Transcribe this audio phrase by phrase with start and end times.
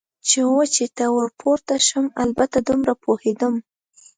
[0.27, 3.53] چې وچې ته ور پورته شم، البته دومره پوهېدم.